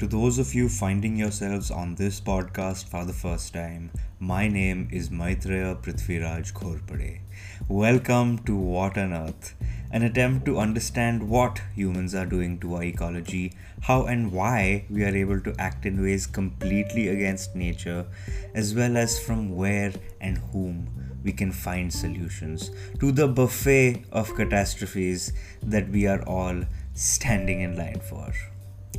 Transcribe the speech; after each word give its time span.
To 0.00 0.08
those 0.08 0.40
of 0.40 0.54
you 0.54 0.68
finding 0.68 1.16
yourselves 1.16 1.70
on 1.70 1.94
this 1.94 2.20
podcast 2.20 2.88
for 2.88 3.04
the 3.04 3.12
first 3.12 3.54
time, 3.54 3.92
my 4.18 4.48
name 4.48 4.88
is 4.90 5.08
Maitreya 5.08 5.76
Prithviraj 5.76 6.52
Ghorpade. 6.52 7.20
Welcome 7.68 8.38
to 8.40 8.56
What 8.56 8.98
on 8.98 9.12
Earth, 9.12 9.54
an 9.92 10.02
attempt 10.02 10.46
to 10.46 10.58
understand 10.58 11.28
what 11.28 11.60
humans 11.76 12.12
are 12.12 12.26
doing 12.26 12.58
to 12.58 12.74
our 12.74 12.82
ecology, 12.82 13.52
how 13.82 14.06
and 14.06 14.32
why 14.32 14.84
we 14.90 15.04
are 15.04 15.16
able 15.16 15.40
to 15.40 15.54
act 15.60 15.86
in 15.86 16.02
ways 16.02 16.26
completely 16.26 17.06
against 17.08 17.54
nature, 17.54 18.04
as 18.52 18.74
well 18.74 18.96
as 18.96 19.20
from 19.20 19.54
where 19.54 19.92
and 20.20 20.38
whom 20.52 20.88
we 21.22 21.32
can 21.32 21.52
find 21.52 21.92
solutions 21.92 22.72
to 22.98 23.12
the 23.12 23.28
buffet 23.28 24.02
of 24.10 24.34
catastrophes 24.34 25.32
that 25.62 25.88
we 25.88 26.08
are 26.08 26.22
all 26.24 26.64
standing 26.94 27.60
in 27.60 27.76
line 27.76 28.00
for. 28.00 28.32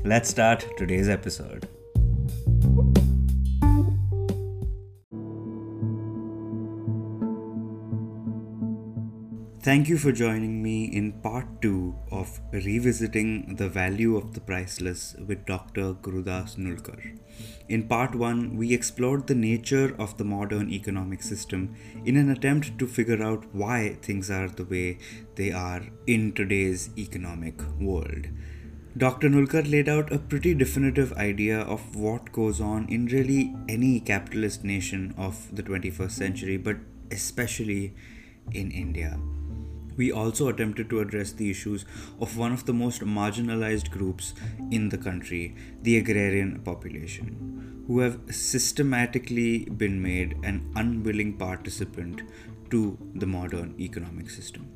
Let's 0.03 0.29
start 0.29 0.65
today's 0.77 1.09
episode. 1.09 1.67
Thank 9.61 9.89
you 9.89 9.97
for 9.97 10.11
joining 10.11 10.61
me 10.61 10.85
in 10.85 11.13
part 11.23 11.61
2 11.63 11.95
of 12.11 12.39
Revisiting 12.51 13.55
the 13.55 13.67
Value 13.67 14.15
of 14.15 14.35
the 14.35 14.41
Priceless 14.41 15.15
with 15.27 15.45
Dr. 15.45 15.93
Gurudas 15.93 16.55
Nulkar. 16.55 17.17
In 17.67 17.87
part 17.87 18.13
1, 18.13 18.57
we 18.57 18.73
explored 18.73 19.25
the 19.25 19.33
nature 19.33 19.95
of 19.97 20.17
the 20.17 20.23
modern 20.23 20.69
economic 20.69 21.23
system 21.23 21.75
in 22.05 22.15
an 22.15 22.29
attempt 22.29 22.77
to 22.77 22.85
figure 22.85 23.23
out 23.23 23.45
why 23.55 23.97
things 24.03 24.29
are 24.29 24.49
the 24.49 24.65
way 24.65 24.99
they 25.33 25.51
are 25.51 25.81
in 26.05 26.33
today's 26.33 26.91
economic 26.95 27.59
world. 27.79 28.27
Dr. 28.97 29.27
Nulkar 29.27 29.69
laid 29.69 29.89
out 29.89 30.09
a 30.09 30.17
pretty 30.17 30.53
definitive 30.53 31.11
idea 31.17 31.59
of 31.59 31.97
what 31.97 32.31
goes 32.31 32.61
on 32.61 32.87
in 32.87 33.07
really 33.07 33.53
any 33.67 33.99
capitalist 33.99 34.63
nation 34.63 35.13
of 35.17 35.53
the 35.53 35.61
21st 35.61 36.11
century, 36.11 36.55
but 36.55 36.77
especially 37.11 37.93
in 38.53 38.71
India. 38.71 39.19
We 39.97 40.13
also 40.13 40.47
attempted 40.47 40.89
to 40.91 41.01
address 41.01 41.33
the 41.33 41.51
issues 41.51 41.83
of 42.21 42.37
one 42.37 42.53
of 42.53 42.65
the 42.65 42.73
most 42.73 43.01
marginalized 43.01 43.91
groups 43.91 44.33
in 44.71 44.87
the 44.87 44.97
country, 44.97 45.55
the 45.81 45.97
agrarian 45.97 46.61
population, 46.61 47.83
who 47.87 47.99
have 47.99 48.21
systematically 48.33 49.65
been 49.65 50.01
made 50.01 50.37
an 50.43 50.71
unwilling 50.77 51.33
participant 51.33 52.21
to 52.69 52.97
the 53.13 53.27
modern 53.27 53.75
economic 53.77 54.29
system. 54.29 54.71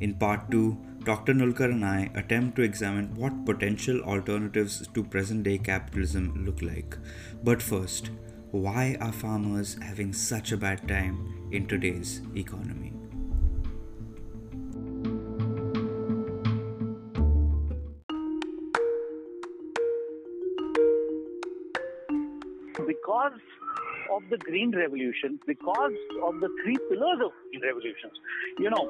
In 0.00 0.14
part 0.14 0.50
2, 0.50 0.76
Dr. 1.04 1.34
Nulkar 1.34 1.64
and 1.64 1.84
I 1.84 2.10
attempt 2.14 2.56
to 2.56 2.62
examine 2.62 3.14
what 3.16 3.44
potential 3.44 4.00
alternatives 4.02 4.86
to 4.94 5.02
present 5.02 5.42
day 5.42 5.58
capitalism 5.58 6.44
look 6.46 6.62
like. 6.62 6.96
But 7.42 7.60
first, 7.60 8.10
why 8.52 8.96
are 9.00 9.12
farmers 9.12 9.76
having 9.82 10.12
such 10.12 10.52
a 10.52 10.56
bad 10.56 10.86
time 10.86 11.48
in 11.50 11.66
today's 11.66 12.20
economy? 12.36 12.92
because 22.86 23.40
of 24.10 24.22
the 24.30 24.38
green 24.38 24.74
revolution, 24.76 25.38
because 25.46 25.92
of 26.24 26.40
the 26.40 26.48
three 26.62 26.76
pillars 26.88 27.20
of 27.24 27.32
green 27.50 27.62
revolutions, 27.62 28.12
you 28.58 28.70
know, 28.70 28.88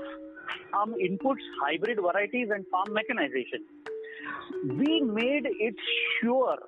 farm 0.70 0.94
inputs, 0.94 1.44
hybrid 1.62 1.98
varieties, 2.00 2.48
and 2.52 2.66
farm 2.68 2.92
mechanization, 2.92 3.64
we 4.78 5.00
made 5.00 5.46
it 5.46 5.74
sure 6.20 6.58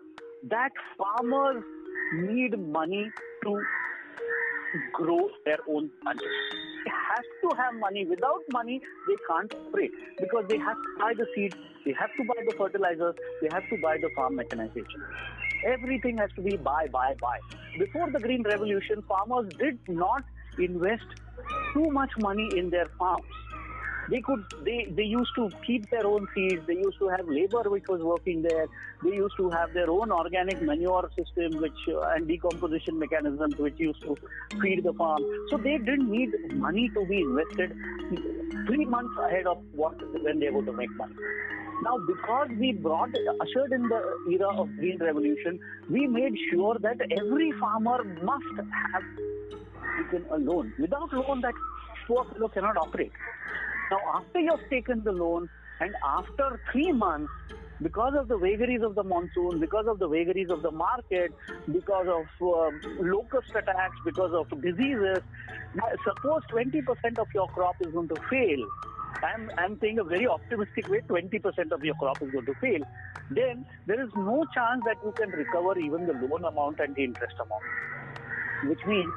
that 0.51 0.73
farmers 0.99 1.63
need 2.13 2.59
money 2.59 3.11
to 3.45 3.63
grow 4.93 5.29
their 5.45 5.59
own 5.69 5.91
country. 6.05 6.27
They 6.85 6.91
have 6.91 7.25
to 7.43 7.57
have 7.57 7.75
money. 7.75 8.05
Without 8.05 8.43
money, 8.53 8.81
they 9.09 9.17
can't 9.29 9.55
operate 9.55 9.93
because 10.19 10.45
they 10.49 10.59
have 10.59 10.77
to 10.77 10.99
buy 10.99 11.13
the 11.17 11.27
seeds, 11.35 11.57
they 11.85 11.93
have 11.93 12.11
to 12.17 12.25
buy 12.25 12.43
the 12.47 12.55
fertilizers, 12.57 13.15
they 13.41 13.49
have 13.53 13.63
to 13.71 13.81
buy 13.81 13.97
the 13.99 14.11
farm 14.15 14.37
mechanization. 14.37 15.03
Everything 15.65 16.19
has 16.19 16.31
to 16.37 16.43
be 16.43 16.57
buy, 16.57 16.89
buy, 16.89 17.15
buy. 17.21 17.39
Before 17.79 18.11
the 18.11 18.21
Green 18.21 18.43
Revolution, 18.43 19.03
farmers 19.09 19.51
did 19.59 19.79
not 19.89 20.25
invest 20.59 21.07
too 21.73 21.91
much 21.91 22.11
money 22.19 22.51
in 22.57 22.71
their 22.71 22.87
farms. 22.99 23.25
They 24.11 24.21
could, 24.21 24.45
they, 24.65 24.87
they 24.91 25.05
used 25.05 25.31
to 25.37 25.51
keep 25.67 25.89
their 25.91 26.07
own 26.07 26.27
seeds. 26.35 26.67
They 26.67 26.75
used 26.75 26.99
to 26.99 27.09
have 27.09 27.29
labor 27.29 27.63
which 27.71 27.85
was 27.89 28.01
working 28.03 28.43
there. 28.43 28.67
They 29.03 29.15
used 29.17 29.37
to 29.39 29.51
have 29.51 29.73
their 29.73 29.91
own 29.91 30.13
organic 30.13 30.61
manure 30.63 31.11
system, 31.17 31.61
which 31.61 31.73
uh, 31.89 32.01
and 32.15 32.29
decomposition 32.29 32.99
mechanisms 32.99 33.55
which 33.59 33.79
used 33.79 34.03
to 34.03 34.17
feed 34.61 34.85
the 34.85 34.93
farm. 34.93 35.23
So 35.51 35.57
they 35.57 35.79
didn't 35.79 36.11
need 36.11 36.31
money 36.55 36.91
to 36.95 37.07
be 37.07 37.21
invested 37.21 37.77
three 38.67 38.85
months 38.85 39.15
ahead 39.23 39.47
of 39.47 39.59
what 39.73 39.95
when 40.23 40.39
they 40.39 40.51
were 40.51 40.65
to 40.65 40.73
make 40.73 40.91
money. 40.97 41.15
Now, 41.83 41.99
because 42.07 42.49
we 42.59 42.73
brought, 42.73 43.11
ushered 43.41 43.73
in 43.73 43.89
the 43.89 44.01
era 44.31 44.49
of 44.57 44.75
green 44.77 44.99
revolution, 44.99 45.59
we 45.91 46.07
made 46.07 46.35
sure 46.51 46.77
that 46.81 46.97
every 47.19 47.53
farmer 47.53 48.05
must 48.23 48.45
have 48.93 49.03
taken 49.99 50.25
a 50.31 50.39
loan. 50.39 50.73
Without 50.79 51.13
loan, 51.13 51.41
that 51.41 51.55
poor 52.07 52.25
fellow 52.33 52.49
cannot 52.49 52.77
operate. 52.77 53.13
Now, 53.91 54.01
after 54.15 54.41
you 54.41 54.51
have 54.51 54.69
taken 54.71 55.03
the 55.05 55.13
loan, 55.13 55.49
and 55.81 55.95
after 56.05 56.61
three 56.73 56.93
months, 56.93 57.33
because 57.83 58.15
of 58.19 58.29
the 58.29 58.39
vagaries 58.39 58.83
of 58.83 58.95
the 58.95 59.03
monsoon, 59.03 59.61
because 59.61 59.87
of 59.89 59.99
the 59.99 60.09
vagaries 60.09 60.49
of 60.51 60.63
the 60.63 60.71
market, 60.71 61.33
because 61.71 62.07
of 62.09 62.27
uh, 62.41 62.71
locust 63.01 63.51
attacks, 63.51 63.97
because 64.05 64.33
of 64.33 64.49
diseases, 64.63 65.19
suppose 66.05 66.43
20% 66.53 67.19
of 67.19 67.27
your 67.35 67.49
crop 67.49 67.75
is 67.81 67.93
going 67.93 68.09
to 68.09 68.17
fail 68.31 68.65
I'm, 69.25 69.51
I'm 69.59 69.79
saying 69.81 69.99
a 69.99 70.05
very 70.05 70.27
optimistic 70.27 70.89
way 70.89 71.01
20% 71.09 71.73
of 71.73 71.85
your 71.85 71.95
crop 71.95 72.21
is 72.23 72.31
going 72.31 72.47
to 72.47 72.55
fail, 72.61 72.81
then 73.31 73.65
there 73.87 74.03
is 74.03 74.11
no 74.17 74.45
chance 74.55 74.83
that 74.87 74.97
you 75.05 75.13
can 75.13 75.31
recover 75.31 75.79
even 75.79 76.07
the 76.07 76.13
loan 76.13 76.45
amount 76.45 76.81
and 76.81 76.95
the 76.95 77.05
interest 77.05 77.35
amount. 77.41 77.63
Which 78.69 78.81
means 78.87 79.13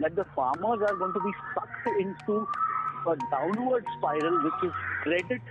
that 0.00 0.16
the 0.16 0.24
farmers 0.34 0.80
are 0.88 0.96
going 0.96 1.12
to 1.12 1.20
be 1.20 1.32
sucked 1.54 2.00
into 2.00 2.46
a 3.06 3.16
downward 3.30 3.84
spiral 3.98 4.42
which 4.42 4.60
is 4.64 4.72
credit 5.02 5.42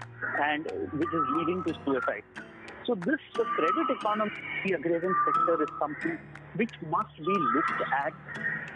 and 0.41 0.63
which 0.93 1.13
is 1.13 1.25
leading 1.37 1.63
to 1.63 1.73
suicide. 1.85 2.23
So 2.85 2.95
this 2.95 3.19
the 3.35 3.43
credit 3.43 3.89
economy, 3.89 4.31
the 4.65 4.73
agrarian 4.73 5.15
sector 5.25 5.63
is 5.63 5.69
something 5.79 6.17
which 6.55 6.73
must 6.89 7.15
be 7.17 7.35
looked 7.55 7.81
at 8.03 8.13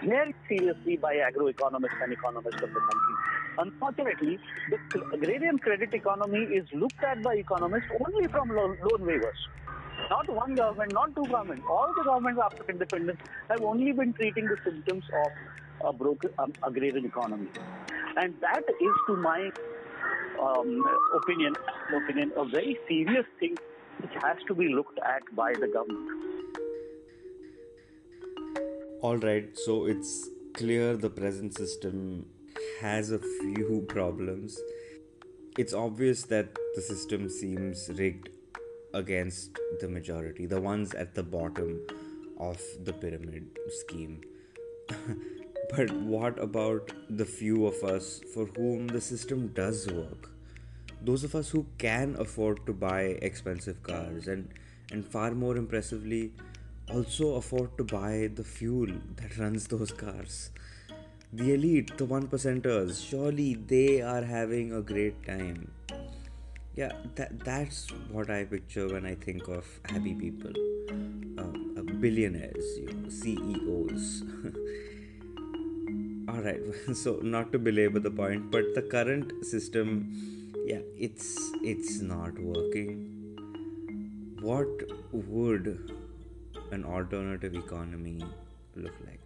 very 0.03 0.35
seriously 0.47 0.97
by 0.97 1.15
agroeconomists 1.15 2.03
and 2.03 2.13
economists 2.13 2.61
of 2.61 2.69
the 2.73 2.79
country. 2.79 3.15
Unfortunately, 3.57 4.39
the 4.69 5.01
agrarian 5.13 5.57
credit 5.57 5.93
economy 5.93 6.43
is 6.43 6.67
looked 6.73 7.03
at 7.03 7.23
by 7.23 7.35
economists 7.35 7.89
only 8.05 8.27
from 8.27 8.49
loan, 8.49 8.77
loan 8.83 9.01
waivers. 9.01 9.41
Not 10.09 10.29
one 10.29 10.55
government, 10.55 10.93
not 10.93 11.15
two 11.15 11.23
governments. 11.23 11.65
All 11.69 11.93
the 11.97 12.03
governments 12.03 12.41
after 12.43 12.63
independence 12.69 13.19
have 13.49 13.63
only 13.63 13.91
been 13.91 14.13
treating 14.13 14.45
the 14.45 14.57
symptoms 14.63 15.03
of 15.25 15.89
a 15.89 15.93
broken 15.93 16.29
um, 16.37 16.53
agrarian 16.63 17.05
economy. 17.05 17.47
And 18.17 18.33
that 18.41 18.63
is, 18.81 18.95
to 19.07 19.15
my 19.17 19.51
um, 20.41 20.83
opinion, 21.15 21.53
opinion, 21.95 22.31
a 22.37 22.45
very 22.45 22.77
serious 22.87 23.25
thing 23.39 23.57
which 24.01 24.11
has 24.21 24.37
to 24.47 24.55
be 24.55 24.69
looked 24.69 24.99
at 24.99 25.23
by 25.35 25.53
the 25.53 25.67
government. 25.67 26.11
All 29.01 29.17
right, 29.17 29.49
so 29.57 29.85
it's 29.85 30.29
clear 30.53 30.95
the 30.95 31.09
present 31.09 31.55
system 31.55 32.25
has 32.81 33.11
a 33.11 33.19
few 33.19 33.85
problems. 33.87 34.59
It's 35.57 35.73
obvious 35.73 36.23
that 36.23 36.57
the 36.75 36.81
system 36.81 37.29
seems 37.29 37.89
rigged 37.97 38.29
against 38.93 39.57
the 39.81 39.89
majority, 39.89 40.45
the 40.45 40.61
ones 40.61 40.93
at 40.93 41.15
the 41.15 41.23
bottom 41.23 41.85
of 42.39 42.61
the 42.83 42.93
pyramid 42.93 43.57
scheme. 43.69 44.21
but 45.69 45.91
what 45.91 46.39
about 46.39 46.91
the 47.09 47.25
few 47.25 47.65
of 47.65 47.83
us 47.83 48.21
for 48.33 48.45
whom 48.45 48.87
the 48.87 49.01
system 49.01 49.47
does 49.49 49.87
work? 49.87 50.29
Those 51.01 51.23
of 51.23 51.35
us 51.35 51.49
who 51.49 51.65
can 51.77 52.15
afford 52.19 52.65
to 52.65 52.73
buy 52.73 53.17
expensive 53.21 53.81
cars 53.83 54.27
and, 54.27 54.49
and 54.91 55.05
far 55.05 55.31
more 55.31 55.57
impressively, 55.57 56.31
also 56.91 57.35
afford 57.35 57.77
to 57.77 57.83
buy 57.83 58.29
the 58.33 58.43
fuel 58.43 58.87
that 59.17 59.37
runs 59.37 59.67
those 59.67 59.91
cars 59.91 60.51
the 61.35 61.53
elite, 61.53 61.97
the 61.97 62.05
one 62.05 62.27
percenters, 62.27 63.05
surely 63.09 63.55
they 63.55 64.01
are 64.01 64.23
having 64.23 64.71
a 64.71 64.81
great 64.81 65.25
time. 65.25 65.69
Yeah, 66.75 66.93
that, 67.15 67.39
that's 67.43 67.89
what 68.09 68.29
I 68.29 68.45
picture 68.45 68.87
when 68.87 69.05
I 69.05 69.15
think 69.15 69.47
of 69.47 69.65
happy 69.85 70.13
people. 70.13 70.51
Um, 71.37 71.97
billionaires, 71.99 72.77
you 72.77 72.93
know, 72.93 73.09
CEOs. 73.09 74.23
Alright, 76.35 76.61
so 76.93 77.19
not 77.23 77.53
to 77.53 77.59
belabor 77.59 77.99
the 77.99 78.11
point, 78.11 78.51
but 78.51 78.75
the 78.75 78.81
current 78.81 79.45
system, 79.45 79.91
yeah, 80.65 80.81
it's 80.97 81.51
it's 81.63 82.01
not 82.01 82.37
working. 82.37 82.97
What 84.41 84.67
would 85.13 85.67
an 86.71 86.83
alternative 86.83 87.55
economy 87.55 88.21
look 88.75 88.95
like? 89.05 89.21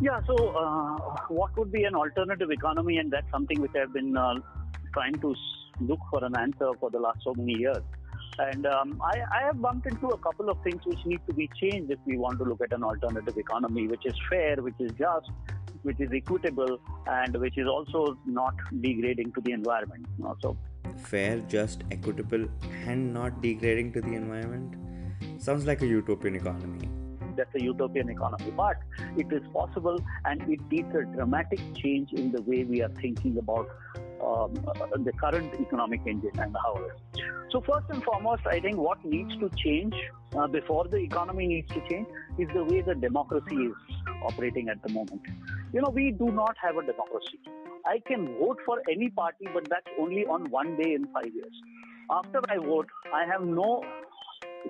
Yeah, 0.00 0.20
so 0.26 0.36
uh, 0.62 0.96
what 1.40 1.56
would 1.56 1.72
be 1.72 1.82
an 1.84 1.96
alternative 1.96 2.52
economy? 2.52 2.98
And 2.98 3.10
that's 3.10 3.30
something 3.32 3.60
which 3.60 3.74
I've 3.80 3.92
been 3.92 4.16
uh, 4.16 4.34
trying 4.92 5.14
to 5.26 5.34
look 5.80 6.00
for 6.10 6.24
an 6.24 6.36
answer 6.36 6.70
for 6.78 6.90
the 6.90 7.00
last 7.00 7.18
so 7.24 7.34
many 7.34 7.58
years. 7.58 7.82
And 8.38 8.66
um, 8.66 9.00
I, 9.04 9.20
I, 9.38 9.42
have 9.42 9.60
bumped 9.60 9.86
into 9.86 10.08
a 10.08 10.18
couple 10.18 10.48
of 10.48 10.56
things 10.64 10.80
which 10.86 11.04
need 11.04 11.20
to 11.28 11.34
be 11.34 11.50
changed 11.60 11.90
if 11.90 11.98
we 12.06 12.16
want 12.16 12.38
to 12.38 12.44
look 12.44 12.62
at 12.62 12.72
an 12.72 12.82
alternative 12.82 13.36
economy, 13.36 13.86
which 13.88 14.06
is 14.06 14.14
fair, 14.30 14.56
which 14.56 14.74
is 14.80 14.90
just, 14.92 15.30
which 15.82 16.00
is 16.00 16.10
equitable, 16.12 16.78
and 17.06 17.36
which 17.36 17.58
is 17.58 17.66
also 17.66 18.16
not 18.24 18.54
degrading 18.80 19.32
to 19.32 19.40
the 19.42 19.52
environment. 19.52 20.06
So, 20.40 20.56
fair, 20.96 21.40
just, 21.40 21.84
equitable, 21.90 22.46
and 22.86 23.12
not 23.12 23.42
degrading 23.42 23.92
to 23.94 24.00
the 24.00 24.14
environment 24.14 24.76
sounds 25.38 25.66
like 25.66 25.82
a 25.82 25.86
utopian 25.86 26.36
economy 26.36 26.88
that's 27.36 27.54
a 27.54 27.62
utopian 27.62 28.08
economy. 28.10 28.50
But 28.56 28.76
it 29.16 29.32
is 29.32 29.42
possible 29.52 29.98
and 30.24 30.42
it 30.42 30.60
needs 30.70 30.94
a 30.94 31.02
dramatic 31.02 31.60
change 31.74 32.12
in 32.12 32.32
the 32.32 32.42
way 32.42 32.64
we 32.64 32.82
are 32.82 32.90
thinking 33.00 33.38
about 33.38 33.68
um, 34.22 34.54
the 35.04 35.12
current 35.12 35.54
economic 35.60 36.00
engine 36.06 36.38
and 36.38 36.56
how 36.64 36.74
it 36.76 36.92
is. 36.92 37.22
So, 37.50 37.60
first 37.60 37.86
and 37.90 38.02
foremost, 38.02 38.42
I 38.46 38.60
think 38.60 38.76
what 38.76 39.04
needs 39.04 39.36
to 39.38 39.50
change 39.56 39.94
uh, 40.36 40.46
before 40.46 40.86
the 40.88 40.96
economy 40.96 41.46
needs 41.46 41.68
to 41.74 41.80
change 41.88 42.06
is 42.38 42.48
the 42.54 42.64
way 42.64 42.80
the 42.80 42.94
democracy 42.94 43.56
is 43.56 43.74
operating 44.24 44.68
at 44.68 44.82
the 44.82 44.92
moment. 44.92 45.22
You 45.72 45.82
know, 45.82 45.90
we 45.90 46.12
do 46.12 46.30
not 46.30 46.56
have 46.62 46.76
a 46.76 46.82
democracy. 46.82 47.40
I 47.84 48.00
can 48.06 48.38
vote 48.38 48.58
for 48.64 48.80
any 48.90 49.10
party, 49.10 49.48
but 49.52 49.68
that's 49.68 49.86
only 49.98 50.24
on 50.26 50.50
one 50.50 50.76
day 50.76 50.94
in 50.94 51.06
five 51.12 51.34
years. 51.34 51.54
After 52.10 52.40
I 52.48 52.58
vote, 52.58 52.88
I 53.12 53.24
have 53.24 53.42
no 53.42 53.82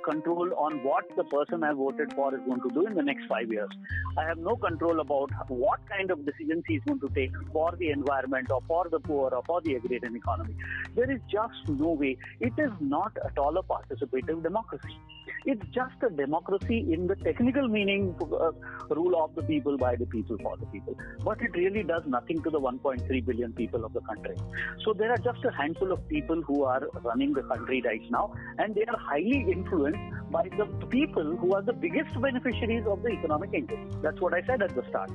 control 0.01 0.51
on 0.57 0.83
what 0.83 1.05
the 1.17 1.25
person 1.25 1.63
I 1.65 1.73
voted 1.73 2.13
for 2.15 2.35
is 2.35 2.41
going 2.47 2.61
to 2.63 2.71
do 2.71 2.87
in 2.87 2.95
the 2.95 3.03
next 3.03 3.27
five 3.27 3.51
years. 3.51 3.71
I 4.17 4.25
have 4.25 4.39
no 4.39 4.57
control 4.57 5.01
about 5.01 5.31
what 5.49 5.81
kind 5.89 6.11
of 6.11 6.25
decisions 6.25 6.65
he 6.67 6.75
is 6.77 6.83
going 6.87 7.01
to 7.01 7.09
take 7.09 7.33
for 7.53 7.75
the 7.79 7.91
environment 7.91 8.51
or 8.51 8.61
for 8.67 8.87
the 8.91 9.01
poor 9.01 9.31
or 9.31 9.43
for 9.47 9.61
the 9.63 9.75
agrarian 9.75 10.17
economy. 10.17 10.55
There 10.95 11.11
is 11.11 11.21
just 11.31 11.69
no 11.69 11.91
way. 11.91 12.17
It 12.41 12.53
is 12.59 12.71
not 12.81 13.17
at 13.25 13.39
all 13.39 13.57
a 13.57 13.63
participative 13.63 14.43
democracy. 14.43 14.99
It's 15.45 15.65
just 15.75 15.95
a 16.03 16.11
democracy 16.11 16.87
in 16.93 17.07
the 17.07 17.17
technical 17.17 17.67
meaning, 17.69 18.15
uh, 18.21 18.53
rule 18.91 19.23
of 19.23 19.35
the 19.35 19.43
people, 19.43 19.77
by 19.77 19.97
the 19.97 20.07
people, 20.07 20.39
for 20.39 20.57
the 20.57 20.67
people. 20.67 20.97
But 21.25 21.41
it 21.43 21.57
really 21.57 21.83
does 21.83 22.03
nothing 22.07 22.43
to 22.43 22.51
the 22.51 22.61
1.3 22.61 23.27
billion 23.27 23.53
people 23.53 23.85
of 23.85 23.93
the 23.93 24.01
country. 24.01 24.37
So 24.85 24.93
there 24.93 25.11
are 25.11 25.19
just 25.19 25.45
a 25.45 25.51
handful 25.51 25.93
of 25.93 26.07
people 26.09 26.43
who 26.43 26.65
are 26.65 26.83
running 27.03 27.33
the 27.33 27.43
country 27.43 27.83
right 27.85 28.03
now, 28.11 28.35
and 28.59 28.75
they 28.75 28.85
are 28.85 28.99
highly 28.99 29.47
influenced 29.51 29.82
by 30.31 30.49
the 30.57 30.67
people 30.87 31.37
who 31.37 31.55
are 31.55 31.63
the 31.63 31.73
biggest 31.73 32.21
beneficiaries 32.21 32.85
of 32.87 33.03
the 33.03 33.09
economic 33.09 33.51
engine. 33.55 33.91
That's 34.03 34.21
what 34.21 34.35
I 34.35 34.43
said 34.43 34.63
at 34.63 34.75
the 34.75 34.83
start. 34.89 35.11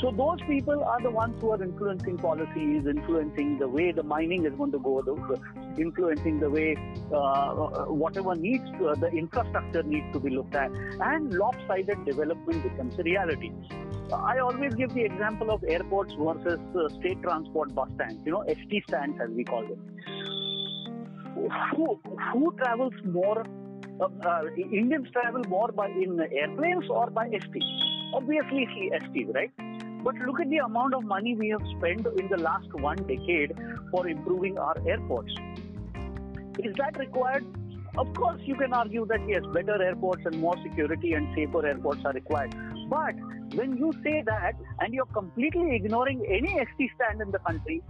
So 0.00 0.10
those 0.10 0.40
people 0.46 0.82
are 0.82 1.00
the 1.00 1.10
ones 1.10 1.40
who 1.40 1.52
are 1.52 1.62
influencing 1.62 2.18
policies, 2.18 2.84
influencing 2.86 3.58
the 3.58 3.68
way 3.68 3.92
the 3.92 4.02
mining 4.02 4.44
is 4.44 4.52
going 4.54 4.72
to 4.72 4.78
go, 4.78 5.02
influencing 5.78 6.40
the 6.40 6.50
way 6.50 6.76
uh, 7.12 7.54
whatever 7.86 8.34
needs 8.34 8.64
to, 8.78 8.88
uh, 8.88 8.94
the 8.96 9.08
infrastructure 9.08 9.82
needs 9.82 10.12
to 10.12 10.20
be 10.20 10.30
looked 10.30 10.54
at, 10.54 10.70
and 11.00 11.32
lopsided 11.32 12.04
development 12.04 12.62
becomes 12.62 12.98
a 12.98 13.02
reality. 13.02 13.52
I 14.12 14.38
always 14.38 14.74
give 14.74 14.92
the 14.92 15.04
example 15.04 15.50
of 15.50 15.64
airports 15.64 16.14
versus 16.18 16.60
uh, 16.76 16.88
state 17.00 17.22
transport 17.22 17.74
bus 17.74 17.88
stands, 17.94 18.20
you 18.26 18.32
know, 18.32 18.44
ST 18.46 18.82
stands 18.88 19.18
as 19.22 19.30
we 19.30 19.44
call 19.44 19.62
them. 19.62 19.80
Who, 21.76 22.00
who 22.32 22.54
travels 22.58 22.94
more? 23.04 23.44
Uh, 24.00 24.08
uh, 24.26 24.42
Indians 24.56 25.08
travel 25.12 25.42
more 25.48 25.68
by 25.68 25.86
in 25.86 26.20
airplanes 26.20 26.84
or 26.90 27.10
by 27.10 27.28
ST? 27.28 27.62
Obviously, 28.12 28.90
ST, 28.92 29.28
right? 29.34 29.52
But 30.02 30.16
look 30.26 30.40
at 30.40 30.50
the 30.50 30.58
amount 30.58 30.94
of 30.94 31.04
money 31.04 31.36
we 31.36 31.48
have 31.50 31.62
spent 31.78 32.06
in 32.18 32.28
the 32.28 32.36
last 32.36 32.72
one 32.74 32.96
decade 32.96 33.52
for 33.90 34.08
improving 34.08 34.58
our 34.58 34.76
airports. 34.86 35.32
Is 36.58 36.74
that 36.76 36.98
required? 36.98 37.44
Of 37.96 38.12
course, 38.14 38.40
you 38.44 38.56
can 38.56 38.72
argue 38.72 39.06
that 39.06 39.20
yes, 39.28 39.42
better 39.52 39.80
airports 39.80 40.22
and 40.24 40.40
more 40.40 40.56
security 40.62 41.12
and 41.12 41.28
safer 41.34 41.64
airports 41.64 42.00
are 42.04 42.12
required. 42.12 42.54
But 42.88 43.14
when 43.54 43.76
you 43.76 43.92
say 44.02 44.22
that 44.26 44.54
and 44.80 44.92
you're 44.92 45.06
completely 45.06 45.76
ignoring 45.76 46.26
any 46.28 46.48
ST 46.48 46.90
stand 46.96 47.20
in 47.20 47.30
the 47.30 47.38
country, 47.38 47.82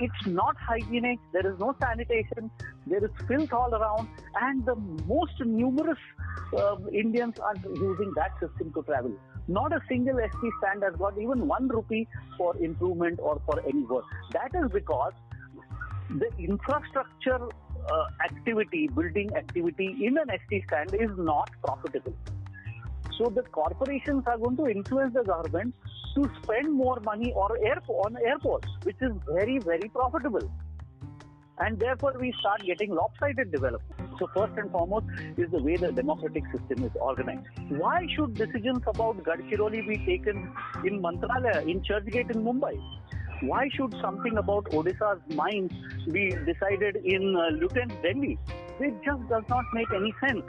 it's 0.00 0.26
not 0.26 0.56
hygienic, 0.58 1.18
there 1.32 1.50
is 1.50 1.58
no 1.58 1.74
sanitation, 1.80 2.50
there 2.86 3.04
is 3.04 3.10
filth 3.26 3.52
all 3.52 3.74
around, 3.74 4.08
and 4.40 4.64
the 4.64 4.74
most 5.06 5.32
numerous 5.44 5.98
uh, 6.56 6.76
Indians 6.92 7.38
are 7.38 7.54
using 7.74 8.12
that 8.16 8.32
system 8.40 8.72
to 8.74 8.82
travel. 8.82 9.12
Not 9.46 9.72
a 9.72 9.80
single 9.88 10.18
ST 10.18 10.52
stand 10.62 10.82
has 10.82 10.94
got 10.96 11.18
even 11.18 11.46
one 11.46 11.68
rupee 11.68 12.06
for 12.36 12.56
improvement 12.58 13.18
or 13.22 13.40
for 13.46 13.60
any 13.66 13.82
work. 13.84 14.04
That 14.32 14.50
is 14.54 14.70
because 14.70 15.12
the 16.10 16.30
infrastructure 16.38 17.48
uh, 17.90 18.06
activity, 18.24 18.88
building 18.88 19.30
activity 19.36 19.96
in 20.02 20.18
an 20.18 20.28
ST 20.46 20.64
stand 20.66 20.94
is 20.94 21.10
not 21.16 21.50
profitable. 21.64 22.14
So 23.16 23.30
the 23.34 23.42
corporations 23.42 24.24
are 24.26 24.38
going 24.38 24.56
to 24.58 24.68
influence 24.68 25.14
the 25.14 25.24
government 25.24 25.74
to 26.14 26.30
spend 26.42 26.72
more 26.72 27.00
money 27.00 27.32
on 27.32 28.16
airports, 28.24 28.68
which 28.82 28.96
is 29.00 29.12
very, 29.28 29.58
very 29.58 29.88
profitable. 29.88 30.50
And 31.60 31.78
therefore, 31.78 32.14
we 32.20 32.32
start 32.38 32.62
getting 32.64 32.94
lopsided 32.94 33.50
development. 33.50 34.10
So, 34.18 34.28
first 34.34 34.52
and 34.56 34.70
foremost 34.70 35.06
is 35.36 35.50
the 35.50 35.62
way 35.62 35.76
the 35.76 35.90
democratic 35.92 36.44
system 36.56 36.84
is 36.84 36.92
organized. 37.00 37.46
Why 37.68 38.06
should 38.14 38.34
decisions 38.34 38.82
about 38.86 39.22
Gadchiroli 39.24 39.86
be 39.88 39.98
taken 40.06 40.52
in 40.84 41.02
Mantralaya, 41.02 41.66
in 41.68 41.80
Churchgate 41.80 42.30
in 42.30 42.44
Mumbai? 42.44 42.80
Why 43.42 43.68
should 43.74 43.94
something 44.00 44.36
about 44.36 44.64
Odisha's 44.66 45.20
mines 45.34 45.72
be 46.10 46.30
decided 46.30 46.96
in 47.04 47.36
uh, 47.36 47.84
Delhi? 48.02 48.38
It 48.80 48.94
just 49.04 49.28
does 49.28 49.44
not 49.48 49.64
make 49.72 49.88
any 49.94 50.12
sense. 50.26 50.44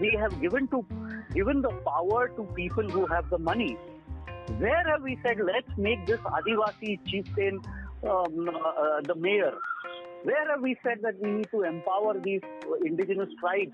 We 0.00 0.16
have 0.20 0.40
given 0.40 0.66
to 0.68 0.84
given 1.32 1.62
the 1.62 1.70
power 1.86 2.28
to 2.36 2.44
people 2.54 2.88
who 2.88 3.06
have 3.06 3.28
the 3.30 3.38
money. 3.38 3.76
Where 4.58 4.84
have 4.90 5.02
we 5.02 5.18
said 5.24 5.38
let's 5.44 5.76
make 5.76 6.04
this 6.06 6.18
Adivasi 6.20 6.98
chieftain 7.06 7.60
um, 8.02 8.48
uh, 8.48 9.00
the 9.02 9.14
mayor? 9.14 9.52
Where 10.24 10.50
have 10.50 10.60
we 10.60 10.76
said 10.82 10.98
that 11.02 11.20
we 11.20 11.30
need 11.30 11.48
to 11.50 11.62
empower 11.62 12.18
these 12.18 12.40
indigenous 12.84 13.28
tribes 13.40 13.72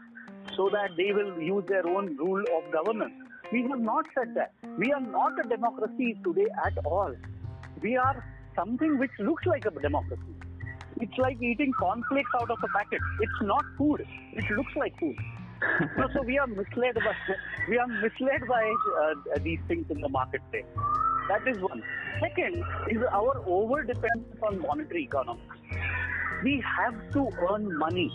so 0.56 0.68
that 0.70 0.90
they 0.96 1.12
will 1.12 1.40
use 1.40 1.64
their 1.68 1.86
own 1.86 2.16
rule 2.16 2.44
of 2.56 2.72
governance? 2.72 3.14
We 3.52 3.62
have 3.62 3.80
not 3.80 4.06
said 4.14 4.34
that. 4.34 4.52
We 4.78 4.92
are 4.92 5.00
not 5.00 5.32
a 5.44 5.48
democracy 5.48 6.18
today 6.22 6.46
at 6.64 6.76
all. 6.84 7.14
We 7.82 7.96
are 7.96 8.24
something 8.54 8.98
which 8.98 9.10
looks 9.18 9.46
like 9.46 9.64
a 9.64 9.70
democracy. 9.70 10.22
It's 11.00 11.16
like 11.16 11.40
eating 11.40 11.72
cornflakes 11.72 12.30
out 12.34 12.50
of 12.50 12.58
a 12.62 12.68
packet. 12.68 13.00
It's 13.20 13.42
not 13.42 13.64
food. 13.76 14.06
It 14.32 14.44
looks 14.50 14.74
like 14.76 14.98
food. 14.98 15.16
No, 15.98 16.08
so 16.14 16.22
we 16.22 16.38
are 16.38 16.46
misled 16.46 16.94
by 16.94 17.14
we 17.68 17.78
are 17.78 17.86
misled 17.86 18.46
by 18.48 18.64
uh, 19.02 19.38
these 19.42 19.60
things 19.68 19.86
in 19.90 20.00
the 20.00 20.08
marketplace. 20.08 20.66
That 21.28 21.46
is 21.46 21.58
one. 21.60 21.82
Second 22.20 22.64
is 22.88 23.02
our 23.12 23.42
over 23.46 23.82
dependence 23.84 24.38
on 24.42 24.60
monetary 24.60 25.04
economy 25.04 25.40
we 26.42 26.62
have 26.78 26.94
to 27.12 27.28
earn 27.50 27.76
money. 27.78 28.12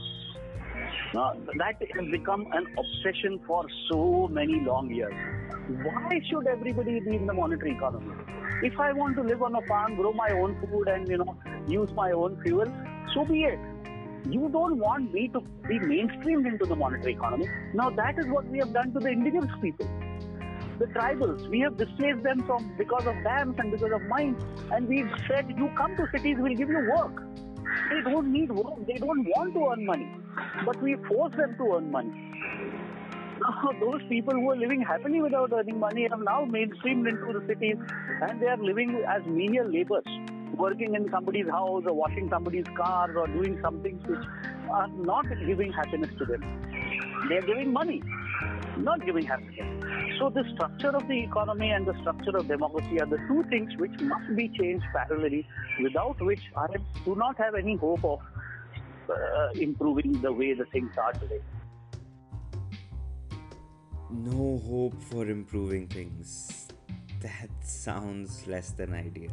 Now, 1.13 1.33
that 1.57 1.75
has 1.95 2.11
become 2.11 2.47
an 2.51 2.65
obsession 2.77 3.39
for 3.45 3.65
so 3.89 4.27
many 4.31 4.61
long 4.61 4.89
years. 4.89 5.13
Why 5.83 6.21
should 6.29 6.47
everybody 6.47 6.99
be 6.99 7.15
in 7.15 7.27
the 7.27 7.33
monetary 7.33 7.71
economy? 7.75 8.15
If 8.63 8.79
I 8.79 8.93
want 8.93 9.15
to 9.17 9.23
live 9.23 9.43
on 9.43 9.55
a 9.55 9.61
farm, 9.67 9.95
grow 9.95 10.13
my 10.13 10.29
own 10.31 10.57
food, 10.61 10.87
and 10.87 11.07
you 11.07 11.17
know 11.17 11.35
use 11.67 11.89
my 11.95 12.11
own 12.11 12.41
fuel, 12.43 12.71
so 13.13 13.25
be 13.25 13.43
it. 13.43 13.59
You 14.29 14.49
don't 14.49 14.77
want 14.77 15.13
me 15.13 15.27
to 15.29 15.41
be 15.67 15.79
mainstreamed 15.79 16.47
into 16.47 16.65
the 16.65 16.75
monetary 16.75 17.13
economy. 17.13 17.47
Now 17.73 17.89
that 17.89 18.17
is 18.17 18.25
what 18.27 18.45
we 18.47 18.59
have 18.59 18.73
done 18.73 18.93
to 18.93 18.99
the 18.99 19.09
indigenous 19.09 19.51
people 19.61 19.87
the 20.79 20.85
tribals. 20.87 21.47
We 21.49 21.59
have 21.59 21.77
displaced 21.77 22.23
them 22.23 22.43
from 22.47 22.73
because 22.77 23.05
of 23.05 23.13
dams 23.23 23.55
and 23.59 23.71
because 23.71 23.91
of 23.91 24.01
mines, 24.03 24.41
and 24.71 24.87
we've 24.87 25.11
said, 25.27 25.53
"You 25.55 25.69
come 25.77 25.95
to 25.97 26.07
cities, 26.11 26.37
we'll 26.39 26.55
give 26.55 26.69
you 26.69 26.81
work." 26.95 27.21
They 27.89 28.01
don't 28.09 28.31
need 28.31 28.51
work. 28.51 28.85
They 28.87 28.97
don't 29.05 29.23
want 29.35 29.53
to 29.53 29.67
earn 29.71 29.85
money. 29.85 30.09
But 30.65 30.81
we 30.81 30.95
force 31.07 31.35
them 31.35 31.55
to 31.57 31.75
earn 31.75 31.91
money. 31.91 32.11
Now, 33.41 33.71
those 33.79 34.01
people 34.09 34.33
who 34.33 34.51
are 34.51 34.55
living 34.55 34.81
happily 34.81 35.21
without 35.21 35.53
earning 35.53 35.79
money 35.79 36.07
have 36.09 36.19
now 36.19 36.45
mainstreamed 36.45 37.09
into 37.09 37.39
the 37.39 37.45
cities 37.47 37.77
and 38.21 38.41
they 38.41 38.47
are 38.47 38.57
living 38.57 39.03
as 39.07 39.25
menial 39.25 39.67
laborers, 39.67 40.03
working 40.53 40.95
in 40.95 41.09
somebody's 41.09 41.49
house 41.49 41.83
or 41.85 41.93
washing 41.93 42.29
somebody's 42.29 42.65
car 42.77 43.15
or 43.17 43.27
doing 43.27 43.59
something 43.61 43.97
which 44.05 44.25
are 44.71 44.87
not 44.87 45.25
giving 45.45 45.71
happiness 45.71 46.09
to 46.17 46.25
them. 46.25 46.41
They 47.29 47.37
are 47.37 47.41
giving 47.41 47.71
money, 47.71 48.01
not 48.77 49.05
giving 49.05 49.25
happiness. 49.25 50.19
So 50.19 50.29
the 50.29 50.43
structure 50.53 50.95
of 50.95 51.07
the 51.07 51.23
economy 51.23 51.71
and 51.71 51.85
the 51.85 51.97
structure 52.01 52.35
of 52.37 52.47
democracy 52.47 52.99
are 53.01 53.05
the 53.05 53.17
two 53.27 53.43
things 53.49 53.71
which 53.77 53.99
must 54.01 54.35
be 54.35 54.49
changed 54.49 54.85
parallelly, 54.95 55.45
without 55.81 56.21
which 56.21 56.41
I 56.55 56.67
do 57.05 57.15
not 57.15 57.37
have 57.37 57.55
any 57.55 57.75
hope 57.75 58.03
of 58.03 58.19
uh, 59.09 59.49
improving 59.55 60.21
the 60.21 60.31
way 60.31 60.53
the 60.53 60.65
things 60.65 60.91
are 60.97 61.13
today. 61.13 61.41
No 64.09 64.61
hope 64.67 65.01
for 65.01 65.27
improving 65.27 65.87
things. 65.87 66.67
That 67.21 67.49
sounds 67.63 68.45
less 68.47 68.71
than 68.71 68.93
ideal. 68.93 69.31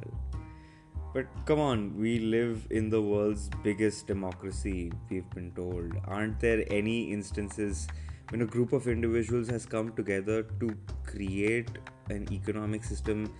But 1.12 1.26
come 1.44 1.58
on, 1.58 1.98
we 1.98 2.20
live 2.20 2.68
in 2.70 2.88
the 2.88 3.02
world's 3.02 3.50
biggest 3.64 4.06
democracy, 4.06 4.92
we've 5.10 5.28
been 5.30 5.50
told. 5.52 5.92
Aren't 6.06 6.38
there 6.38 6.64
any 6.70 7.12
instances 7.12 7.88
when 8.28 8.42
a 8.42 8.46
group 8.46 8.72
of 8.72 8.86
individuals 8.86 9.48
has 9.48 9.66
come 9.66 9.92
together 9.94 10.44
to 10.60 10.76
create 11.04 11.68
an 12.10 12.32
economic 12.32 12.84
system 12.84 13.32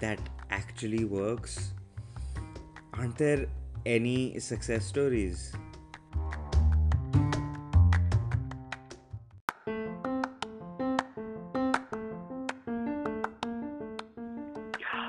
that 0.00 0.18
actually 0.50 1.04
works? 1.04 1.74
Aren't 2.94 3.16
there 3.18 3.46
any 3.86 4.40
success 4.40 4.84
stories? 4.84 5.52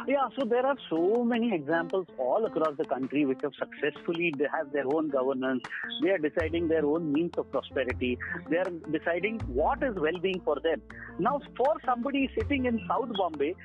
Yeah, 0.06 0.28
so 0.38 0.46
there 0.46 0.66
are 0.66 0.76
so 0.90 1.24
many 1.24 1.54
examples 1.54 2.08
all 2.18 2.46
across 2.46 2.76
the 2.78 2.84
country 2.84 3.26
which 3.26 3.40
have 3.42 3.54
successfully 3.58 4.34
they 4.38 4.48
have 4.52 4.74
their 4.74 4.86
own 4.94 5.10
governance. 5.10 5.64
They 6.02 6.10
are 6.10 6.18
deciding 6.18 6.68
their 6.68 6.86
own 6.86 7.14
means 7.14 7.32
of 7.38 7.50
prosperity. 7.52 8.18
They 8.50 8.58
are 8.58 8.70
deciding 8.92 9.40
what 9.48 9.82
is 9.82 9.96
well-being 9.96 10.42
for 10.44 10.58
them. 10.62 10.82
Now, 11.20 11.40
for 11.56 11.76
somebody 11.86 12.30
sitting 12.38 12.66
in 12.66 12.82
South 12.88 13.14
Bombay, 13.18 13.56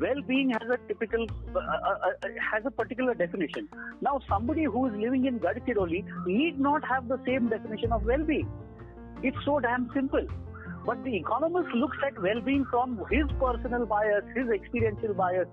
well-being 0.00 0.50
has 0.50 0.70
a 0.70 0.78
typical 0.88 1.26
uh, 1.54 1.58
uh, 1.58 1.96
uh, 2.22 2.28
has 2.52 2.62
a 2.64 2.70
particular 2.70 3.12
definition. 3.12 3.68
Now, 4.00 4.20
somebody 4.30 4.64
who 4.64 4.86
is 4.86 4.94
living 4.94 5.26
in 5.26 5.40
Gadchiroli 5.40 6.04
need 6.26 6.58
not 6.58 6.88
have 6.88 7.08
the 7.08 7.20
same 7.26 7.50
definition 7.50 7.92
of 7.92 8.04
well-being. 8.04 8.50
It's 9.22 9.36
so 9.44 9.60
damn 9.60 9.90
simple. 9.92 10.26
But 10.84 11.04
the 11.04 11.14
economist 11.14 11.72
looks 11.74 11.96
at 12.04 12.20
well-being 12.20 12.64
from 12.68 13.00
his 13.08 13.24
personal 13.38 13.86
bias, 13.86 14.24
his 14.34 14.48
experiential 14.48 15.14
bias, 15.14 15.46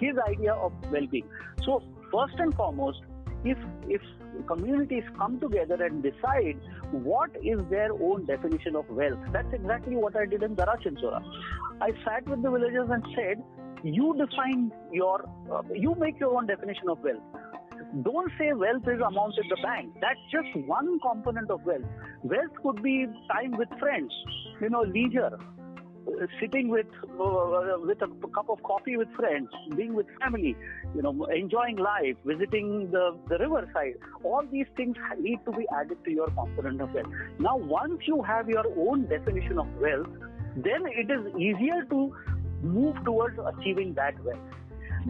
his 0.00 0.16
idea 0.28 0.54
of 0.54 0.72
well-being. 0.90 1.28
So 1.64 1.82
first 2.12 2.34
and 2.38 2.54
foremost, 2.54 3.00
if 3.44 3.58
if 3.88 4.02
communities 4.46 5.04
come 5.18 5.38
together 5.40 5.82
and 5.84 6.02
decide 6.02 6.58
what 6.92 7.30
is 7.42 7.58
their 7.70 7.92
own 7.92 8.24
definition 8.26 8.76
of 8.76 8.88
wealth, 8.88 9.18
that's 9.32 9.52
exactly 9.52 9.96
what 9.96 10.16
I 10.16 10.26
did 10.26 10.42
in 10.42 10.54
Dara-Chinchora. 10.54 11.22
I 11.80 11.90
sat 12.04 12.28
with 12.28 12.42
the 12.42 12.50
villagers 12.50 12.88
and 12.90 13.04
said, 13.14 13.42
you 13.82 14.14
define 14.16 14.72
your, 14.92 15.24
uh, 15.50 15.62
you 15.74 15.94
make 15.98 16.20
your 16.20 16.36
own 16.36 16.46
definition 16.46 16.88
of 16.90 16.98
wealth. 17.00 17.22
Don't 18.02 18.30
say 18.38 18.52
wealth 18.52 18.82
is 18.86 19.00
amount 19.00 19.34
in 19.42 19.48
the 19.48 19.56
bank. 19.62 19.94
That's 20.00 20.20
just 20.30 20.66
one 20.66 20.98
component 21.00 21.50
of 21.50 21.64
wealth. 21.64 21.88
Wealth 22.22 22.52
could 22.62 22.82
be 22.82 23.06
time 23.32 23.56
with 23.56 23.68
friends, 23.78 24.12
you 24.60 24.68
know, 24.68 24.82
leisure, 24.82 25.38
sitting 26.40 26.68
with 26.68 26.86
uh, 27.04 27.76
with 27.80 28.00
a 28.02 28.08
cup 28.34 28.48
of 28.48 28.62
coffee 28.62 28.96
with 28.96 29.08
friends, 29.14 29.48
being 29.76 29.94
with 29.94 30.06
family, 30.20 30.56
you 30.94 31.02
know, 31.02 31.24
enjoying 31.26 31.76
life, 31.76 32.16
visiting 32.24 32.90
the, 32.90 33.16
the 33.28 33.38
riverside. 33.38 33.94
All 34.22 34.42
these 34.50 34.66
things 34.76 34.96
need 35.18 35.38
to 35.44 35.52
be 35.52 35.66
added 35.74 35.98
to 36.04 36.10
your 36.10 36.28
component 36.28 36.80
of 36.80 36.92
wealth. 36.92 37.06
Now, 37.38 37.56
once 37.56 38.00
you 38.06 38.22
have 38.22 38.48
your 38.48 38.64
own 38.76 39.06
definition 39.06 39.58
of 39.58 39.66
wealth, 39.80 40.08
then 40.56 40.86
it 40.86 41.10
is 41.10 41.34
easier 41.36 41.84
to 41.90 42.14
move 42.62 42.96
towards 43.04 43.38
achieving 43.38 43.94
that 43.94 44.22
wealth. 44.24 44.38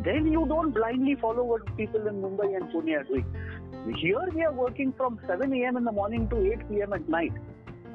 Then 0.04 0.26
you 0.30 0.47
don't 0.47 0.73
blindly 0.73 1.16
follow 1.20 1.42
what 1.42 1.76
people 1.76 2.06
in 2.06 2.23
Mumbai 2.23 2.56
and 2.56 2.70
Pune 2.70 2.99
are 2.99 3.04
doing. 3.04 3.26
Here 3.97 4.20
we 4.35 4.42
are 4.42 4.52
working 4.52 4.92
from 4.97 5.18
7 5.26 5.52
a.m. 5.52 5.76
in 5.76 5.85
the 5.85 5.92
morning 5.92 6.28
to 6.28 6.52
8 6.52 6.68
p.m. 6.68 6.92
at 6.92 7.09
night 7.09 7.32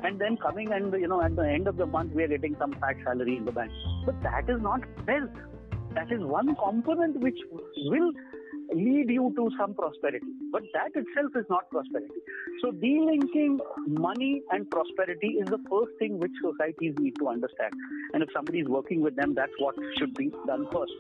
and 0.05 0.19
then 0.19 0.37
coming 0.37 0.71
and 0.71 0.93
you 0.93 1.07
know 1.07 1.21
at 1.21 1.35
the 1.35 1.47
end 1.47 1.67
of 1.67 1.77
the 1.77 1.85
month 1.85 2.13
we 2.13 2.23
are 2.23 2.27
getting 2.27 2.55
some 2.59 2.73
fat 2.79 2.95
salary 3.03 3.37
in 3.37 3.45
the 3.45 3.51
bank. 3.51 3.71
But 4.05 4.21
that 4.23 4.49
is 4.49 4.61
not 4.61 4.81
wealth. 5.07 5.37
That 5.95 6.11
is 6.11 6.21
one 6.21 6.55
component 6.55 7.19
which 7.19 7.39
will 7.51 8.11
lead 8.73 9.09
you 9.09 9.33
to 9.35 9.49
some 9.57 9.73
prosperity. 9.73 10.25
But 10.51 10.63
that 10.73 10.91
itself 10.93 11.31
is 11.35 11.45
not 11.49 11.69
prosperity. 11.69 12.21
So 12.61 12.71
delinking 12.71 13.59
money 13.87 14.41
and 14.51 14.69
prosperity 14.69 15.37
is 15.41 15.47
the 15.47 15.59
first 15.69 15.97
thing 15.99 16.19
which 16.19 16.31
societies 16.43 16.95
need 16.99 17.15
to 17.19 17.29
understand. 17.29 17.73
And 18.13 18.23
if 18.23 18.29
somebody 18.33 18.59
is 18.59 18.67
working 18.67 19.01
with 19.01 19.15
them, 19.15 19.33
that's 19.35 19.53
what 19.59 19.75
should 19.97 20.13
be 20.15 20.31
done 20.45 20.67
first 20.71 20.93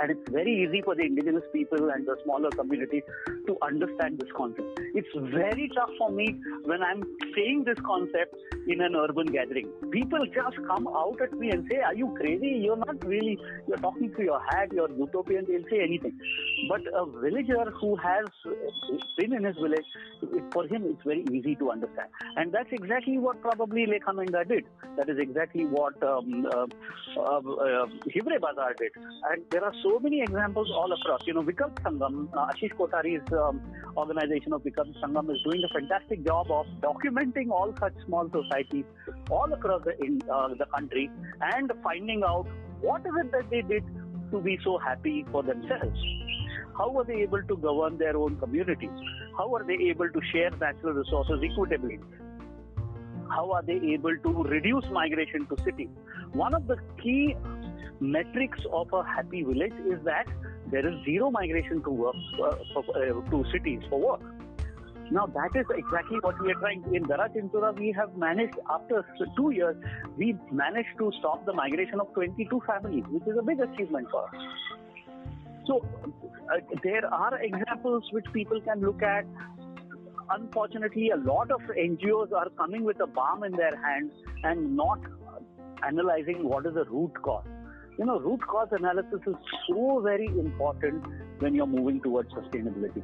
and 0.00 0.10
it's 0.10 0.30
very 0.30 0.64
easy 0.64 0.80
for 0.82 0.94
the 0.94 1.02
indigenous 1.02 1.44
people 1.52 1.90
and 1.90 2.06
the 2.06 2.16
smaller 2.24 2.50
communities 2.50 3.02
to 3.50 3.56
understand 3.62 4.18
this 4.18 4.30
concept. 4.36 4.80
It's 4.94 5.08
very 5.36 5.70
tough 5.74 5.90
for 5.98 6.10
me 6.10 6.36
when 6.64 6.82
I'm 6.82 7.02
saying 7.34 7.64
this 7.66 7.78
concept 7.84 8.34
in 8.68 8.80
an 8.80 8.94
urban 8.94 9.26
gathering. 9.26 9.68
People 9.90 10.24
just 10.26 10.56
come 10.68 10.86
out 10.88 11.20
at 11.20 11.32
me 11.32 11.50
and 11.50 11.66
say, 11.70 11.78
Are 11.78 11.94
you 11.94 12.14
crazy? 12.16 12.60
You're 12.64 12.76
not 12.76 13.04
really, 13.04 13.38
you're 13.66 13.78
talking 13.78 14.12
to 14.16 14.22
your 14.22 14.40
hat, 14.50 14.72
you're 14.72 14.90
utopian, 14.90 15.46
they'll 15.46 15.68
say 15.70 15.80
anything. 15.82 16.18
But 16.68 16.82
a 16.94 17.06
villager 17.06 17.70
who 17.80 17.96
has 17.96 18.26
been 19.16 19.32
in 19.32 19.44
his 19.44 19.56
village, 19.56 19.86
for 20.52 20.66
him 20.66 20.84
it's 20.86 21.02
very 21.04 21.24
easy 21.32 21.56
to 21.56 21.70
understand. 21.70 22.08
And 22.36 22.52
that's 22.52 22.70
exactly 22.72 23.18
what 23.18 23.40
probably 23.42 23.86
Lekha 23.86 24.14
Mendha 24.14 24.46
did. 24.46 24.64
That 24.96 25.08
is 25.08 25.18
exactly 25.18 25.64
what 25.64 26.00
um, 26.02 26.46
uh, 26.52 26.66
uh, 27.16 27.38
uh, 27.38 27.86
Hivre 28.14 28.38
Bazaar 28.40 28.74
did. 28.78 28.92
And 29.30 29.42
there 29.50 29.64
are 29.64 29.74
so 29.82 29.98
many 29.98 30.22
examples 30.22 30.70
all 30.70 30.92
across. 30.92 31.22
You 31.26 31.34
know, 31.34 31.42
Vikalp 31.42 31.74
Sangam, 31.82 32.28
uh, 32.34 32.46
Ashish 32.52 32.74
Kothari's 32.74 33.32
um, 33.40 33.60
organization 33.96 34.52
of 34.52 34.62
Vikalp 34.62 34.94
Sangam 35.02 35.30
is 35.34 35.40
doing 35.42 35.62
a 35.64 35.72
fantastic 35.72 36.24
job 36.26 36.50
of 36.50 36.66
documenting 36.80 37.50
all 37.50 37.74
such 37.80 37.94
small 38.06 38.30
societies 38.30 38.84
all 39.30 39.52
across 39.52 39.82
the, 39.84 39.98
in, 40.04 40.22
uh, 40.32 40.48
the 40.48 40.66
country 40.74 41.10
and 41.40 41.72
finding 41.82 42.22
out 42.24 42.46
what 42.80 43.00
is 43.02 43.12
it 43.22 43.32
that 43.32 43.50
they 43.50 43.62
did 43.62 43.84
to 44.30 44.40
be 44.40 44.58
so 44.64 44.78
happy 44.78 45.24
for 45.30 45.42
themselves. 45.42 45.98
How 46.76 46.96
are 46.96 47.04
they 47.04 47.22
able 47.22 47.42
to 47.42 47.56
govern 47.56 47.98
their 47.98 48.16
own 48.16 48.36
communities? 48.36 48.90
How 49.36 49.54
are 49.54 49.64
they 49.64 49.78
able 49.90 50.08
to 50.08 50.20
share 50.32 50.50
natural 50.50 50.94
resources 50.94 51.40
equitably? 51.42 51.98
How 53.28 53.50
are 53.52 53.62
they 53.62 53.80
able 53.94 54.16
to 54.16 54.42
reduce 54.44 54.84
migration 54.90 55.46
to 55.46 55.62
cities? 55.62 55.90
One 56.32 56.54
of 56.54 56.66
the 56.66 56.76
key 57.02 57.36
metrics 58.00 58.58
of 58.72 58.92
a 58.92 59.04
happy 59.04 59.42
village 59.42 59.74
is 59.86 60.02
that 60.04 60.26
there 60.70 60.86
is 60.86 61.04
zero 61.04 61.30
migration 61.30 61.82
to 61.82 61.90
work 61.90 62.14
uh, 62.42 62.54
for, 62.72 62.84
uh, 62.96 63.30
to 63.30 63.44
cities 63.52 63.82
for 63.88 64.00
work. 64.00 64.20
Now 65.10 65.26
that 65.26 65.50
is 65.58 65.66
exactly 65.76 66.18
what 66.20 66.40
we 66.40 66.52
are 66.52 66.60
trying. 66.60 66.84
To 66.84 66.94
in 66.94 67.02
Dara-Chinchora, 67.02 67.76
we 67.78 67.92
have 67.92 68.16
managed 68.16 68.54
after 68.70 69.04
two 69.36 69.50
years, 69.50 69.76
we 70.16 70.36
managed 70.52 70.96
to 70.98 71.10
stop 71.18 71.44
the 71.46 71.52
migration 71.52 72.00
of 72.00 72.12
22 72.14 72.62
families, 72.64 73.04
which 73.10 73.24
is 73.24 73.36
a 73.36 73.42
big 73.42 73.60
achievement 73.60 74.06
for 74.10 74.24
us. 74.28 74.34
So 75.66 75.84
uh, 76.52 76.60
there 76.84 77.12
are 77.12 77.40
examples 77.42 78.04
which 78.12 78.26
people 78.32 78.60
can 78.60 78.80
look 78.80 79.02
at. 79.02 79.26
Unfortunately, 80.30 81.10
a 81.10 81.16
lot 81.16 81.50
of 81.50 81.60
NGOs 81.62 82.32
are 82.32 82.48
coming 82.50 82.84
with 82.84 83.00
a 83.00 83.06
bomb 83.08 83.42
in 83.42 83.52
their 83.52 83.76
hands 83.76 84.12
and 84.44 84.76
not 84.76 85.00
analyzing 85.84 86.48
what 86.48 86.66
is 86.66 86.74
the 86.74 86.84
root 86.84 87.20
cause 87.22 87.44
you 88.00 88.06
know, 88.06 88.18
root 88.18 88.40
cause 88.48 88.68
analysis 88.72 89.20
is 89.26 89.34
so 89.68 90.00
very 90.02 90.24
important 90.24 91.04
when 91.38 91.54
you're 91.54 91.66
moving 91.66 92.00
towards 92.00 92.32
sustainability. 92.32 93.02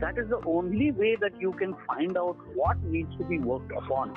That 0.00 0.16
is 0.16 0.28
the 0.28 0.40
only 0.46 0.92
way 0.92 1.16
that 1.20 1.40
you 1.40 1.50
can 1.54 1.74
find 1.88 2.16
out 2.16 2.36
what 2.54 2.80
needs 2.84 3.10
to 3.18 3.24
be 3.24 3.40
worked 3.40 3.72
upon. 3.72 4.14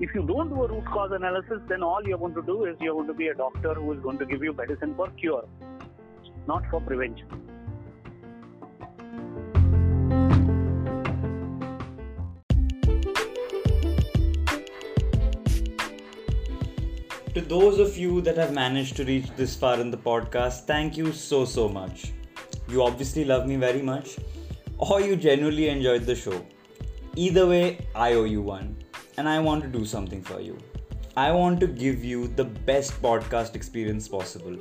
If 0.00 0.14
you 0.14 0.22
don't 0.26 0.48
do 0.48 0.62
a 0.62 0.68
root 0.68 0.86
cause 0.86 1.10
analysis, 1.12 1.60
then 1.68 1.82
all 1.82 2.00
you're 2.06 2.16
going 2.16 2.36
to 2.36 2.42
do 2.42 2.64
is 2.64 2.76
you're 2.80 2.94
going 2.94 3.08
to 3.08 3.12
be 3.12 3.26
a 3.28 3.34
doctor 3.34 3.74
who 3.74 3.92
is 3.92 4.00
going 4.00 4.16
to 4.16 4.24
give 4.24 4.42
you 4.42 4.54
medicine 4.54 4.94
for 4.96 5.10
cure, 5.10 5.46
not 6.46 6.62
for 6.70 6.80
prevention. 6.80 7.28
Those 17.48 17.78
of 17.78 17.96
you 17.96 18.20
that 18.20 18.36
have 18.36 18.52
managed 18.52 18.96
to 18.96 19.04
reach 19.04 19.30
this 19.34 19.56
far 19.56 19.80
in 19.80 19.90
the 19.90 19.96
podcast, 19.96 20.66
thank 20.66 20.98
you 20.98 21.12
so, 21.12 21.46
so 21.46 21.66
much. 21.66 22.12
You 22.68 22.82
obviously 22.82 23.24
love 23.24 23.46
me 23.46 23.56
very 23.56 23.80
much, 23.80 24.18
or 24.76 25.00
you 25.00 25.16
genuinely 25.16 25.68
enjoyed 25.68 26.04
the 26.04 26.14
show. 26.14 26.44
Either 27.16 27.46
way, 27.46 27.86
I 27.94 28.12
owe 28.12 28.24
you 28.24 28.42
one, 28.42 28.76
and 29.16 29.26
I 29.26 29.38
want 29.40 29.62
to 29.62 29.68
do 29.68 29.86
something 29.86 30.22
for 30.22 30.40
you. 30.40 30.58
I 31.16 31.32
want 31.32 31.58
to 31.60 31.66
give 31.66 32.04
you 32.04 32.28
the 32.28 32.44
best 32.44 33.00
podcast 33.00 33.54
experience 33.54 34.06
possible. 34.06 34.58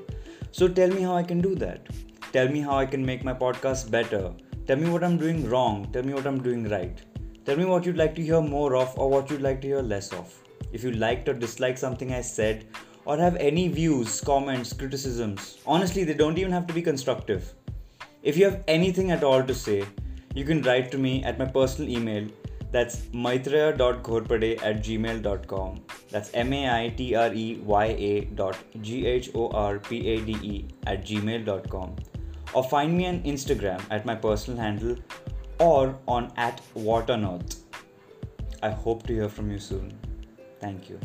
So 0.51 0.69
tell 0.69 0.89
me 0.89 1.01
how 1.01 1.13
I 1.13 1.23
can 1.23 1.41
do 1.41 1.55
that. 1.55 1.87
Tell 2.31 2.47
me 2.47 2.61
how 2.61 2.77
I 2.77 2.85
can 2.85 3.05
make 3.05 3.25
my 3.25 3.33
podcast 3.33 3.91
better. 3.91 4.33
Tell 4.65 4.77
me 4.77 4.89
what 4.89 5.03
I'm 5.03 5.17
doing 5.17 5.49
wrong. 5.49 5.91
Tell 5.91 6.03
me 6.03 6.13
what 6.13 6.25
I'm 6.25 6.41
doing 6.41 6.69
right. 6.69 6.97
Tell 7.43 7.57
me 7.57 7.65
what 7.65 7.85
you'd 7.85 7.97
like 7.97 8.15
to 8.15 8.23
hear 8.23 8.41
more 8.41 8.77
of 8.77 8.97
or 8.97 9.09
what 9.09 9.29
you'd 9.29 9.41
like 9.41 9.59
to 9.61 9.67
hear 9.67 9.81
less 9.81 10.13
of. 10.13 10.33
If 10.71 10.83
you 10.83 10.91
liked 10.91 11.29
or 11.29 11.33
disliked 11.33 11.79
something 11.79 12.13
I 12.13 12.21
said, 12.21 12.65
or 13.05 13.17
have 13.17 13.37
any 13.37 13.69
views, 13.69 14.19
comments, 14.19 14.73
criticisms. 14.73 15.59
Honestly, 15.65 16.03
they 16.03 16.13
don't 16.13 16.37
even 16.37 16.51
have 16.51 16.67
to 16.67 16.73
be 16.73 16.81
constructive. 16.81 17.53
If 18.21 18.35
you 18.35 18.43
have 18.43 18.63
anything 18.67 19.11
at 19.11 19.23
all 19.23 19.43
to 19.43 19.53
say, 19.55 19.85
you 20.35 20.43
can 20.43 20.61
write 20.61 20.91
to 20.91 20.97
me 20.97 21.23
at 21.23 21.39
my 21.39 21.45
personal 21.45 21.89
email. 21.89 22.27
That's 22.71 22.97
maitreya.ghorpade 23.13 24.61
at 24.61 24.83
gmail.com. 24.83 25.85
That's 26.11 26.31
M 26.33 26.51
A 26.51 26.69
I 26.69 26.89
T 26.89 27.15
R 27.15 27.33
E 27.33 27.61
Y 27.63 27.85
A 27.85 28.25
dot 28.25 28.57
G 28.81 29.05
H 29.05 29.29
O 29.33 29.47
R 29.51 29.79
P 29.79 30.09
A 30.09 30.19
D 30.21 30.33
E 30.43 30.65
at 30.85 31.05
gmail.com. 31.05 31.95
Or 32.53 32.63
find 32.63 32.97
me 32.97 33.07
on 33.07 33.21
Instagram 33.23 33.81
at 33.89 34.05
my 34.05 34.15
personal 34.15 34.59
handle 34.59 34.97
or 35.59 35.97
on 36.07 36.31
at 36.35 36.59
what. 36.73 37.09
I 38.61 38.69
hope 38.69 39.07
to 39.07 39.13
hear 39.13 39.29
from 39.29 39.49
you 39.49 39.59
soon. 39.59 40.06
Thank 40.59 40.89
you. 40.89 40.99